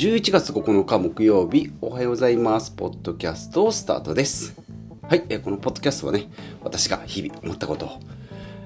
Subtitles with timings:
[0.00, 2.70] 11月9日木曜日、おはようございます。
[2.70, 4.58] ポッドキャストスタートです。
[5.06, 6.30] はい、このポッドキャストはね、
[6.64, 7.90] 私が日々思ったことを、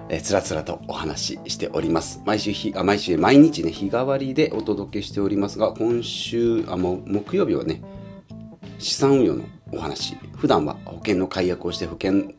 [0.09, 2.23] えつらつらとお話ししております。
[2.25, 7.83] 毎週日、あ、毎週、毎日ね、日替わりでお届けしておりますが、今週、あ、も木曜日はね、
[8.79, 9.43] 資産運用の
[9.73, 10.17] お話。
[10.37, 12.33] 普段は保険の解約をして保険、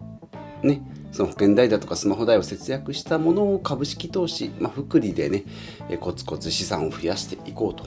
[0.63, 0.81] ね、
[1.11, 5.43] その保険代だとかスマホ代を節約したものを株式投資、まあ、福利でね、
[5.99, 7.83] コツコツ資産を増やしていこうと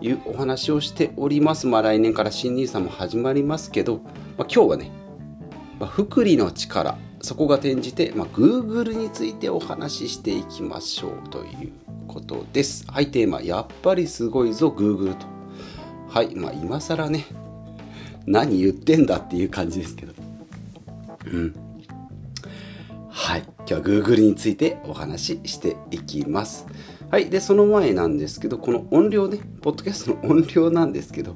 [0.00, 1.66] いうお話をしております。
[1.66, 4.90] まあ来年から新 NISA も始まりますけど、まあ、今日はね、
[5.78, 11.72] まあ、福利の力、そこが転じて、まあ、Google についてお話ししていきましょうという
[12.08, 12.84] ことです。
[12.90, 15.26] はい、テーマ、やっぱりすごいぞ Google と。
[16.08, 17.26] はい、まあ今更ね、
[18.26, 20.12] 何言ってんだっていう感じですけど。
[21.26, 21.54] うん。
[23.08, 23.42] はい。
[23.58, 26.66] 今日は Google についてお話ししていきます。
[27.10, 27.28] はい。
[27.28, 31.34] で、その前なんですけど、この音量ね、ポッドキャストの 音量なんですけど、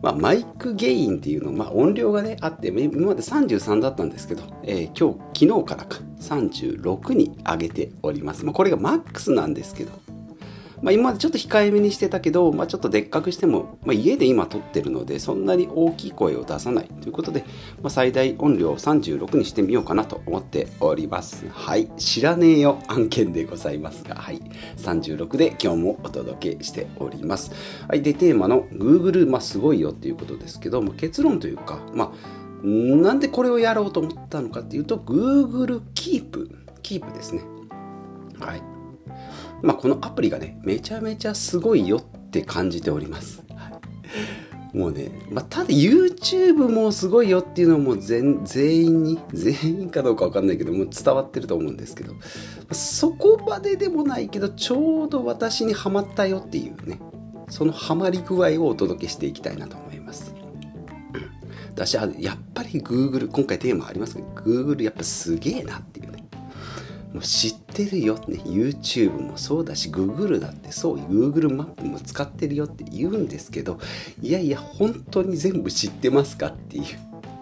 [0.00, 8.44] まあ、マイクゲインっていうの、まあ、音量がね、あって、今まで33だったんですけど、えー今日、昨日からか、36に上げております。
[8.44, 9.90] まあ、これがマックスなんですけど、
[10.82, 16.88] まあ、今までちょっと控えめにしてたけど、まあ、ちょっとでっかくしても、まあ、家で今撮ってるのでそんなに大きい声を出さない。
[17.00, 17.44] ということで、
[17.82, 21.48] まあ、最大音量を36にしてみようかなと思っております。
[21.48, 21.90] はい。
[21.96, 22.78] 知らねえよ。
[22.88, 24.14] 案件でございますが。
[24.16, 24.40] はい。
[24.76, 27.52] 36で今日もお届けしております。
[27.88, 28.02] はい。
[28.02, 36.50] でテーマの Google、まあ、すごいよっていうことですけど、まあ、結論というかまあなんでこれをやろうと思ったのかっていうと Google Keep
[36.82, 37.42] Keep ですね。
[38.40, 38.77] はい。
[39.62, 43.42] まあ、このアプリがねめちゃめちゃすごいよって感じております、
[44.72, 52.14] もうね、まあ、ただ YouTube もすごいよっていうのも全員に全員かどうかわかんないけどもう伝わってると思うんですけど
[52.72, 57.00] そこまででもないけどちょうど私にはまったよっていうね
[57.48, 60.34] そのハマり具合をお届けしていきたいなと思います。
[61.74, 65.97] 私はやっぱり Google 今回テーマありますけど Google やっぱすげえなって
[67.12, 68.16] もう知ってるよ。
[68.28, 73.78] ね YouTube もそうだし Google だってそう Google マップも使ってるよって言うんですけど
[74.20, 76.84] いやいや本当に全部知ってますかっていう。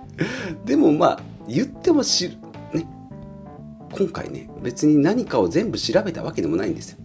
[0.64, 2.36] でもまあ言っても知る。
[2.74, 2.86] ね
[3.92, 6.98] 今回ね別に何かを全部調べたわけでもないんですよ。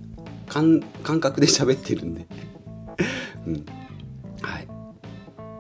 [0.48, 2.28] 感覚で喋ってるんで。
[3.48, 3.66] うん。
[4.42, 4.68] はい。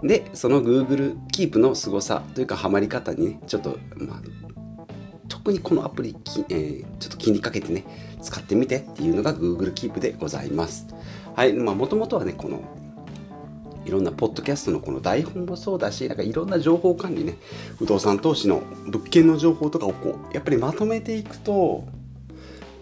[0.07, 4.22] でその Google Keep の凄さというかハマり方にねちょっとまあ
[5.44, 6.16] 特にこのアプリ、
[6.50, 7.84] えーちょっと気にかけてね
[8.22, 10.85] 使ってみてっていうのが Google Keep でございます。
[11.35, 12.62] はいまあもともとはねこの
[13.85, 17.38] いろんなポッドキャストのこの台本もそうだしなんかいろんな情報管理ね
[17.80, 21.85] 不動産投資の物件の情報とかをこうやっぱりまとめていくと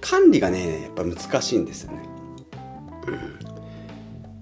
[0.01, 2.09] 管理がねやっぱ難しいんですよね、
[3.07, 3.11] う
[3.45, 3.49] ん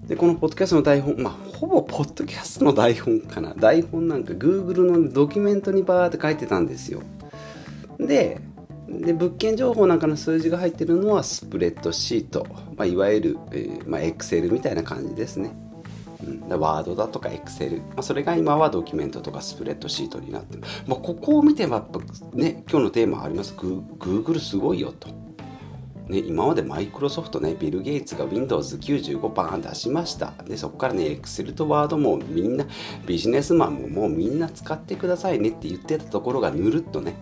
[0.08, 3.52] でこのポッドキャストの台本まあほぼポッドキャストの台本かな。
[3.54, 7.02] 台本なんか Google のドキュメントにバーって書いてたんですよ。
[7.98, 8.40] で
[8.88, 15.54] で物件情報なんかの数字が入ってるのはスプレッドシート、まあ、いわゆる、えーまあ、Excel みたいな感じですね。
[16.48, 21.78] ワードだとか Excel、まあ、それが今はドキュメントとかスプレッドシートになってる、まあ、ここを見ても
[22.32, 25.28] ね今日のテーマあります Google すごいよと。
[26.08, 30.32] ね、今までマイクロソフトね、ビル・ゲイツが Windows95 バーン出しました。
[30.46, 32.64] で、そこからね、Excel と Word もみんな、
[33.06, 37.14] ビジネスマンももうみんな使ってくださいねって言ってたところがぬるっとね、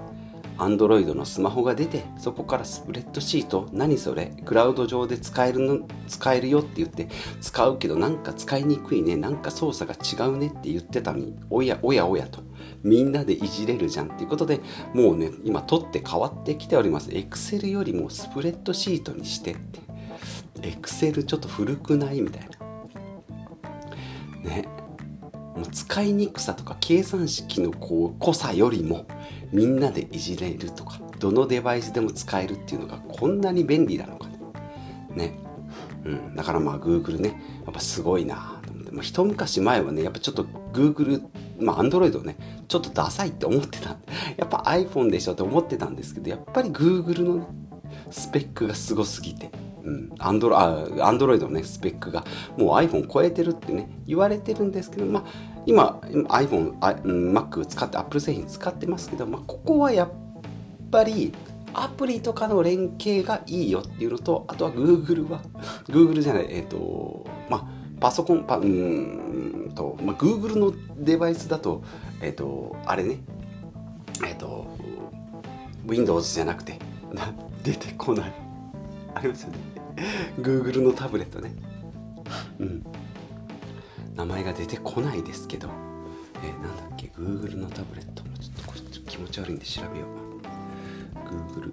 [0.58, 7.08] Android のスマホが出てそこからスプレッドシート何それクラウド上で使えるの使えるよって言って
[7.40, 12.40] 使うけどなんか使いにくいねなんか操作が違うねって言ってたのにおやおやおやと。
[12.82, 14.60] みんなでいじれるじゃんっていうことで
[14.94, 17.10] もうね今取って変わってきております。
[17.10, 19.80] Excel よりもスプレッドシートにしてって。
[20.60, 22.20] Excel ちょっと古くない？
[22.20, 22.48] みたい
[24.44, 24.50] な。
[24.50, 24.68] ね。
[25.66, 29.06] もう使いにくさとか計算式のこう濃さよりも
[29.52, 34.38] みんなでいじれるとかどのデバイスでも使えるっていうのがこんなに便利なのかね、
[35.14, 35.38] ね。
[36.04, 37.40] うん、だからまあ Google ね。
[37.64, 38.60] やっぱすごいな。
[38.64, 41.24] と思って、まあ、一昔前はねやっぱちょっと Google
[41.58, 42.36] まあ Android をね
[42.68, 43.96] ちょっとダサいって思ってた。
[44.36, 47.46] やっぱ iPhone でしょって思ってたんですけどやっぱり Google のね
[48.10, 49.50] スペックがすごすぎて。
[49.84, 52.24] うん、アンドロあアンドロイドのねスペックが
[52.58, 60.10] もう iPhone 超えてるってね言われてるんですけどまあ今 iPhone、Mac 使って Apple 製品使ってますけど、まあ、ここはやっ
[60.90, 61.32] ぱり
[61.74, 65.42] アプリとかの連携がいいよっていうのとあとは Google は
[65.88, 67.66] Google じゃないえっ、とまあ
[68.00, 71.82] パソコンパうーんと、まあ、Google のデバイスだと
[72.22, 73.18] えっ、とあれね
[74.26, 74.66] えっ、と
[75.86, 76.78] Windows じゃなくて
[77.62, 78.32] 出てこない。
[79.14, 79.58] ありますよね。
[80.38, 81.52] Google のタブレットね。
[82.58, 82.84] うん。
[84.16, 85.68] 名前が出てこないですけど、
[86.42, 88.22] えー、なんだっけ？Google のタブレット。
[88.40, 90.08] ちょっとこれ気持ち悪いんで調べよう。
[91.28, 91.72] Google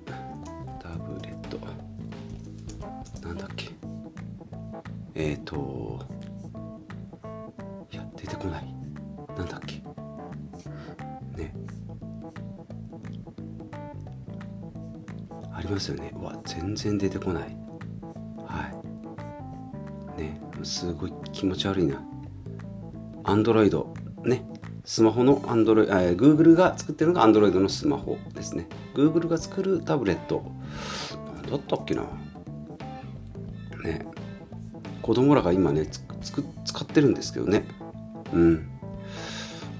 [0.81, 1.57] タブレット。
[3.25, 3.69] なんだっけ？
[5.16, 6.06] えっ、ー、と
[7.92, 8.75] いや出てこない。
[9.38, 9.75] なんだっけ？
[11.42, 11.54] ね。
[15.54, 16.12] ありますよね。
[16.13, 17.57] うわ全然出てこない。
[18.46, 18.69] は
[20.18, 20.22] い。
[20.22, 22.04] ねすごい気持ち悪いな。
[23.24, 23.94] アンドロイド
[24.24, 24.46] ね。
[24.86, 28.68] スマホのアンドロイド、えー、Google が作ってるのがアンドロイドのスマホですね。
[28.94, 30.44] Google が作るタブレット。
[31.42, 32.04] 何だったっけな。
[33.84, 34.06] ね。
[35.02, 35.88] 子供らが今ね
[36.22, 37.66] 使ってるんですけどね。
[38.34, 38.70] うん。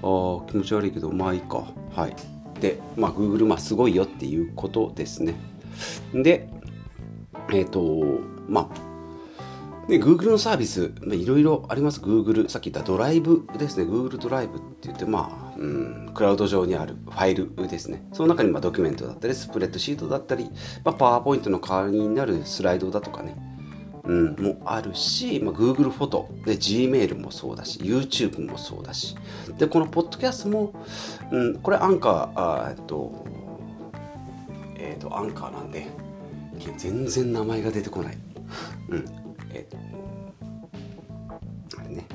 [0.02, 1.64] ああ気持ち悪いけどまあいいか。
[1.94, 2.16] はい。
[2.60, 5.34] でまあ Google まあすごいよっていうことですね。
[6.14, 6.48] で
[7.52, 8.93] えっ、ー、とまあ
[9.88, 12.00] で、Google のサービス、いろいろあります。
[12.00, 13.84] Google、さっき言ったドライブですね。
[13.84, 18.06] Google ドライブって言って、まあ、うん、クラウド上にあるファイルですね。
[18.12, 20.50] その中にまあドキュメントだったり、スプレッドシートだったり、
[20.84, 23.36] まあ、パワーポイントの代わりになるスライドだとかね、
[24.04, 29.16] うん、もあるし、まあ、Google フォトで Gmail もそうだし YouTube もそうだし
[29.58, 30.74] でこのポッドキャストも、
[31.30, 33.24] うん、これアンカーえっと
[34.76, 35.86] えっとアンカーなんで
[36.76, 38.18] 全然名前が出てこない、
[38.90, 39.04] うん、
[39.54, 39.76] えっと
[41.78, 42.06] あれね。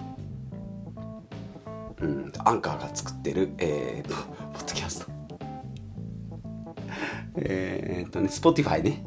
[2.02, 4.16] うんアンカーが作ってるえー、っと
[4.54, 5.12] ポッドキャスト。
[7.38, 9.06] え、っとね Spotify ね。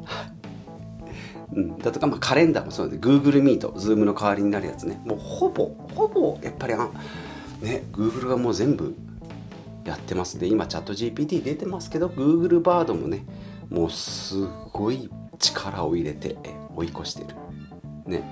[1.53, 4.99] うん、だとか、まあ、カレンダーもそうで Google Meet、Zoom の代わりになるやつね。
[5.05, 6.89] もうほぼほぼやっぱりあ
[7.61, 8.95] ね Google がもう全部
[9.85, 10.39] やってます。
[10.39, 13.25] で今チャット GPT 出てますけど Google バードもね
[13.69, 15.09] もうすごい
[15.39, 16.37] 力を入れて
[16.75, 17.42] 追い越してる。
[18.05, 18.23] ね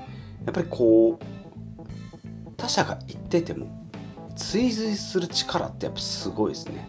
[0.45, 3.67] やっぱりこう他者が言ってても
[4.35, 6.87] 追随する力ってやっぱすごいですね。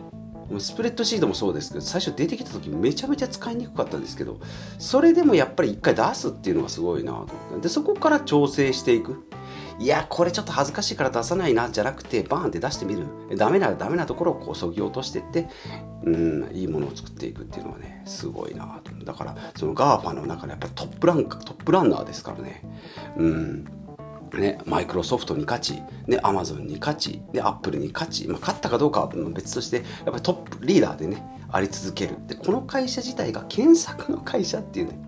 [0.59, 4.39] スプレッドシートもそうですけど最初出てきた時めちゃめちゃ使いにくかったんですけど
[4.79, 7.61] それでもやっぱり一回出すっていうのがすごいなと思って。
[7.63, 9.27] でそこから調整していく。
[9.83, 13.09] いやこれちょっと恥ずかしいから出さないなじゃなくてバーンって出してみる。
[13.37, 15.49] ダメならダメなところをこうそぎ落としてって
[16.05, 22.63] うんいいものを作っていくっていうのはねすごいなとだからその GAFA の中でやっぱトップラントップランナーですからね。
[23.17, 23.65] うん。
[24.35, 32.17] ね、マイクロソフトに勝ち、ね、アマゾンに勝ち、ね、アップルに勝ち、まあ、勝ったかどうかは別として、やっぱりトップリーダーでね、あり続ける。
[32.27, 34.99] で、この会社自体が検索の会社っていうね、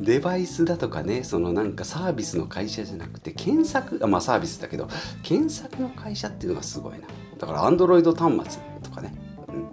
[0.00, 4.88] デバイスだとかね、そのなんかサービスの会社じゃなくて、検索、まあサービスだけど、
[5.22, 7.06] 検索の会社っていうのがすごいな。
[7.38, 9.14] だから、アンドロイド端末とかね、
[9.48, 9.66] うん。
[9.66, 9.68] っ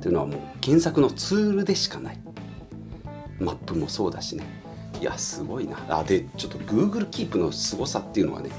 [0.00, 2.20] ていうのはもう検索のツールでしかない。
[3.38, 4.44] マップもそうだしね。
[5.00, 5.76] いや、すごいな。
[5.88, 8.50] あ、で、ちょっと Google Keep の凄さっていうのはね、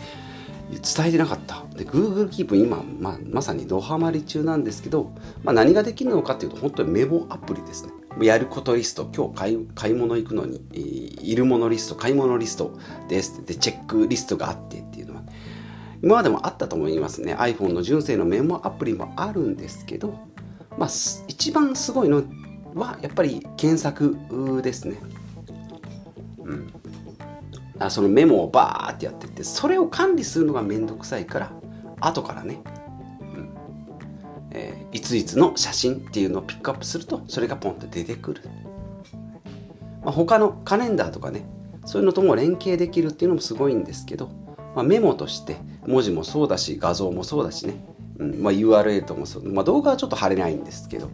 [0.71, 1.63] 伝えてなかった。
[1.75, 5.11] で、Google Keep 今、まあ、まさにドハマり中なんですけど、
[5.43, 7.93] まあ、何ができるのかっていうと、本当にメモアプリですね。
[8.21, 10.61] やることリスト、今日買い買い物行くのに、
[11.21, 12.77] いるものリスト、買い物リスト
[13.09, 15.23] ですで、チェックリストがあってっていうのは、
[16.01, 17.35] 今までもあったと思いますね。
[17.35, 20.17] iPhone の純正のメモアプリもあるんですけど、
[20.77, 20.89] まあ、
[21.27, 22.23] 一番すごいの
[22.73, 24.17] は、やっぱり検索
[24.61, 24.97] ですね。
[26.43, 26.73] うん。
[27.79, 31.51] あそのメモをバーってやってってそれを管理するのがめんどくさいから
[31.99, 32.61] 後からね、
[34.55, 38.41] えー、いついつの写真っていうのをピックアップするとそれがポンと出てくる、
[40.01, 41.45] まあ、他のカレンダーとかね
[41.85, 44.29] そういうのとも連携できるっていうのもすごいんですけど、
[44.75, 47.75] まあ、メモとして文字もそうだし画像もそうだしね、
[48.17, 51.11] うんまあ、URL ともそう、まあ、動画はちょっと貼れないんですけど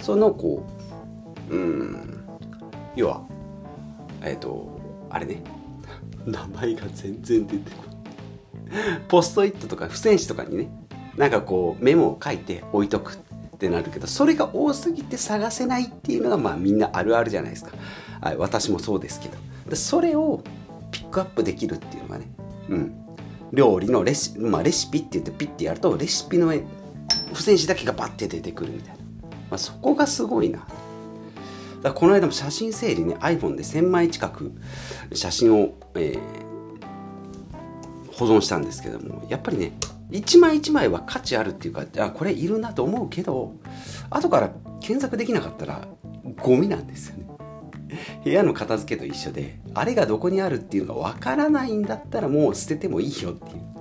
[0.00, 0.66] そのこ
[1.48, 2.24] ううん
[2.96, 3.22] 要は
[4.22, 5.42] えっ、ー、とあれね。
[6.24, 9.00] 名前が全然出てこない。
[9.08, 10.70] ポストイットとか付箋紙とかにね
[11.16, 17.72] なんかこうメモを書いて置いとくってなるけどそれが多すぎて探せないっていうのがまあみんなあるあるじゃないですか、
[18.20, 19.36] はい、私もそうですけど。
[19.68, 20.42] でそれを
[20.90, 22.30] ピックアップできるっていうのがね
[22.68, 22.94] うん。
[23.52, 26.64] 料理のレシ,、まあ、レシピって言ってピッてやるとレシピの付
[27.42, 29.00] 箋紙だけがバッて出てくるみたいな、
[29.50, 30.66] まあ、そこがすごいな。
[31.82, 34.52] だこの間も写真整理ね iPhone で1000枚近く
[35.12, 39.72] 写真を、えー、保存したんですけどもやっぱりね
[40.12, 43.54] 一枚一枚は価値あるっていうかあこれいるなと思うけど
[44.10, 44.50] 後から
[44.80, 45.88] 検索できなかったら
[46.42, 47.26] ゴミなんですよね
[48.24, 53.72] 部屋の片付けと一緒であれがどこにあるっていうのがわからないんだったらもう捨ててもいいよっていう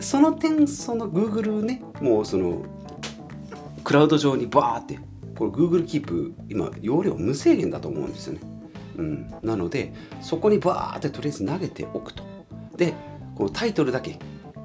[0.00, 2.64] その点その Google ねもうその
[3.84, 4.98] クラウド上にバーって
[5.36, 8.40] これ Google Keep 今容量無制限だと思うんですよね。
[8.96, 12.24] うん、なのでそこにバーってとりあえず投げておくと。
[12.76, 12.92] で
[13.36, 14.18] このタイトルだけ、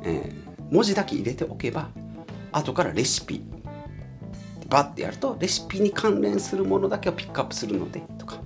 [0.04, 1.90] えー、文字だけ入れておけば
[2.52, 3.44] 後からレシピ
[4.70, 8.42] バッてやるとレシピに関連するものだけをピックアップするのでとか。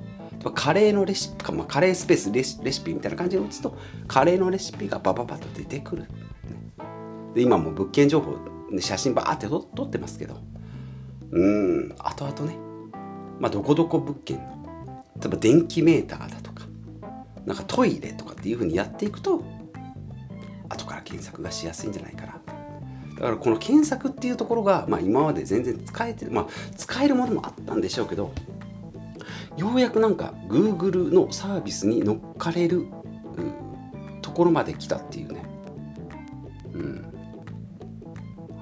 [0.53, 6.05] カレーのレシピか、まあ、カレースペースレシレシピみたいな感じで打つとカレーのレシピがバババッと出てくる、
[7.33, 8.37] で今も物件情報
[8.79, 10.37] 写真バーって撮ってますけど。
[11.31, 12.57] うん後々ね。
[13.39, 14.57] まあどこどこ物件の
[15.19, 16.63] 例えば電気メーターだとか
[17.45, 19.43] なんかトイレとかっていうふうにやっていくと
[20.69, 22.33] 後から検索がしやすいんじゃないかな。
[23.15, 28.31] だからこの検索っていうところが、まあ、今まで全然使えてまあ使えるものもあったんでしょうけど
[29.57, 32.85] ようやくなんか Google のサービスに乗っかれる
[34.21, 35.43] ところまで来たっていうね。
[36.73, 37.01] うん。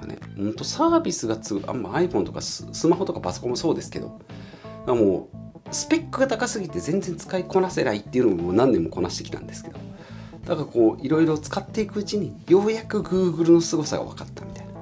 [0.08, 4.22] ね本当サービスがつあんま iPhone とかスマホとかパソコンもそうですけど
[4.88, 9.95] もうスペックが高すぎて全然使いこなせないっていうのも何年もこなしてきたんですけど。
[10.46, 14.74] だからこういろいろ使っていくうちにようやく Google の凄さが分かったみたいな。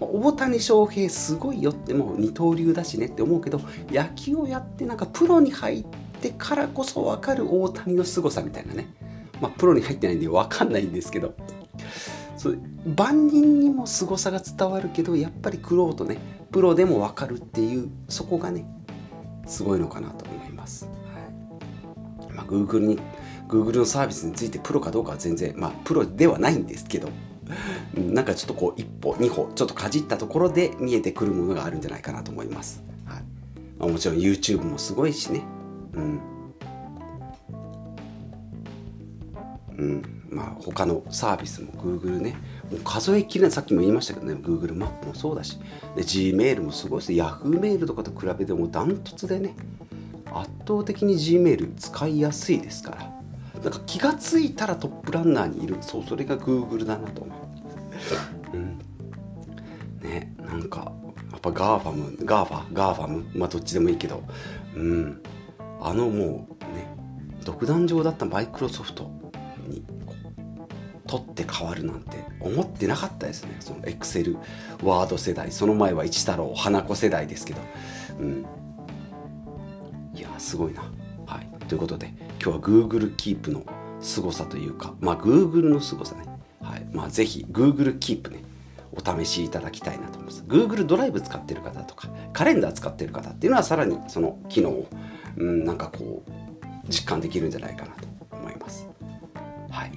[0.00, 5.86] 大谷翔平すごいよってもう二刀流だしねって思うけど野球をやってなんかプロに入っ
[6.20, 8.92] てからこそ分かる大谷の凄さみたいなね。
[9.40, 11.34] まあプロに入ってないんで分かんないんですけど。
[12.36, 12.58] そう
[12.96, 16.18] 万人にも凄さが伝わるけどやっぱりクローとね
[16.50, 18.66] プロでも分かるっていうそこがね
[19.46, 20.84] すごいのかなと思います。
[20.84, 20.90] は
[22.28, 22.32] い。
[22.32, 22.98] まあ、Google に
[23.48, 27.08] Google のサービスについてプロかどうかは全然まあプロではないんですけど
[27.96, 32.82] なんかちょっとこう一歩二歩ちょっとかじったところで見えてくるものがあるんじゃないかなと思います。
[33.06, 33.22] はい
[33.78, 35.42] まあ、もちろん YouTube もすごいしね。
[35.92, 36.20] うん。
[39.76, 42.36] うん、まあ他のサービスも Google ね
[42.70, 45.58] もう数えきれないさっきも言いましたけどね Google マップもそうだし
[45.96, 49.56] で Gmail もすごいです Yahoo メールとかと比べてもダントツでね
[50.32, 53.13] 圧倒的に Gmail 使いやすいですから
[53.64, 55.78] なんか気が付いたらトップランナーにいる。
[55.80, 57.34] そうそれが Google だなと思
[58.52, 58.78] う、うん、
[60.00, 60.92] ねなんか
[61.32, 64.22] やっぱ GAFAM GAFA GAFAM まあどっちでもいいけど。
[64.76, 65.22] うん。
[65.80, 66.88] あのもうね
[67.44, 69.10] 独壇場だったマイクロソフト
[69.66, 69.84] に
[71.06, 73.56] 取って変わるなんて思ってなかったですね。
[73.60, 74.38] そのエクセル
[74.82, 75.52] ワード世代。
[75.52, 77.60] その前は一太郎花子世代ですけど。
[78.18, 78.46] うん。
[80.14, 80.90] いやすごいな。
[81.26, 81.66] はい。
[81.66, 83.64] ということで今日は Google Keep の
[84.02, 86.24] 凄さというか、まあ Google の凄さね。
[86.60, 86.86] はい。
[86.92, 88.44] まあぜひ Google Keep ね、
[88.92, 90.44] お試しいただきたいなと思います。
[90.46, 94.88] Google ドライブ使ってる方とか、カレンダー使ってる方っていうのはさらにその機能を、
[95.38, 96.30] うん、なんかこう、
[96.90, 98.86] 実感できるんじゃないかなと思います。
[99.70, 99.92] はい。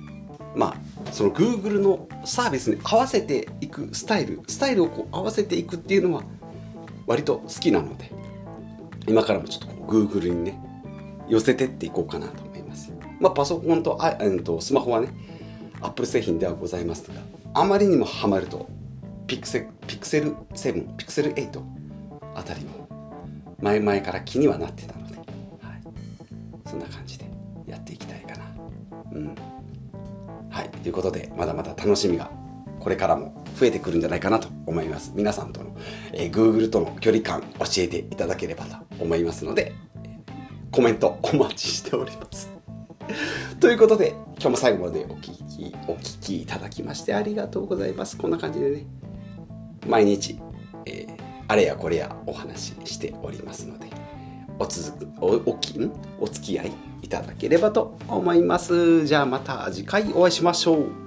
[0.56, 6.24] まあ、その Google のサービスに合わせていくスタイル、スタイルをこう合わせていくっていうのは
[7.08, 8.10] 割と好きなので、
[9.06, 10.62] 今からもちょっとこう Google にね、
[11.28, 12.92] 寄せてっていこうかなと思います。
[13.20, 15.10] まあ、パソコンとあ、えー、とスマホはね、
[15.82, 17.22] Apple 製品ではございますが、
[17.54, 18.68] あまりにもハマると、
[19.28, 21.62] ピクセピクセル7、ピクセル8
[22.36, 22.88] あたりも
[23.62, 25.26] 前々から気にはなってたので、はい、
[26.70, 27.26] そんな感じで
[27.66, 28.46] やっていきたいかな。
[29.12, 29.36] うん。
[30.50, 32.32] はい、ということで、まだまだ楽しみが
[32.80, 35.12] これからも増えてくるんじゃないかなと思います。
[35.16, 35.76] 皆さんとの、
[36.14, 39.74] えー、Google との距離感教えていただければと思いますので、
[40.72, 42.52] コメントお待ちしております。
[43.60, 48.18] ということで、今日も最後までお聞き、お聞きいただきましてありがとうございます。
[48.18, 48.86] こんな感じでね、
[49.88, 50.40] 毎日、
[50.86, 53.88] えー、あれやこれやお話ししておりますので、
[54.60, 56.72] お続く、お、おきん、お付き合い
[57.02, 59.06] いただければと思います。
[59.08, 61.07] じゃあまた次回お会いしましょう。